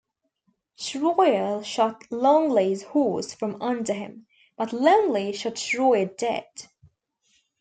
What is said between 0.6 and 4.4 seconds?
Shroyer shot Longley's horse from under him,